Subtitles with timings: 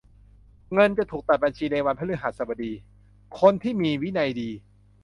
[0.73, 2.71] เงินจะถูกตัดบัญชีในวันพฤหัสบดี
[3.39, 4.49] คนที่มีวินัยดี